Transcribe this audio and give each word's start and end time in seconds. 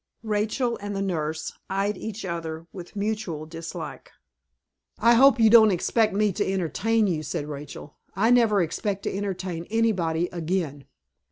Rachel 0.23 0.79
and 0.81 0.95
the 0.95 1.01
nurse 1.03 1.53
eyed 1.69 1.95
each 1.95 2.25
other 2.25 2.65
with 2.73 2.95
mutual 2.95 3.45
dislike. 3.45 4.11
"I 4.97 5.13
hope 5.13 5.39
you 5.39 5.47
don't 5.47 5.69
expect 5.69 6.15
me 6.15 6.31
to 6.31 6.53
entertain 6.53 7.05
you," 7.05 7.21
said 7.21 7.45
Rachel. 7.47 7.97
"I 8.15 8.31
never 8.31 8.63
expect 8.63 9.03
to 9.03 9.15
entertain 9.15 9.67
anybody 9.69 10.27
again. 10.31 10.85